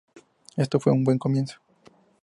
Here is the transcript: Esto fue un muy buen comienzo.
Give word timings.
Esto 0.57 0.79
fue 0.79 0.93
un 0.93 1.01
muy 1.01 1.05
buen 1.05 1.19
comienzo. 1.19 1.61